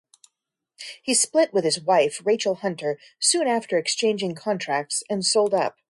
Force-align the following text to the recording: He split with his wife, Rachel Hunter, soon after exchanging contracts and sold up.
He 1.03 1.13
split 1.13 1.53
with 1.53 1.63
his 1.63 1.79
wife, 1.79 2.21
Rachel 2.25 2.55
Hunter, 2.55 2.97
soon 3.19 3.47
after 3.47 3.77
exchanging 3.77 4.33
contracts 4.33 5.03
and 5.11 5.23
sold 5.23 5.53
up. 5.53 5.77